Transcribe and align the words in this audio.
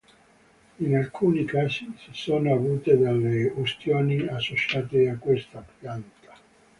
In 0.79 0.95
alcuni 0.95 1.45
casi 1.45 1.93
si 1.99 2.09
sono 2.13 2.51
avute 2.53 2.97
delle 2.97 3.53
ustioni 3.55 4.25
associate 4.25 5.07
a 5.07 5.19
questa 5.19 5.63
pianta. 5.77 6.35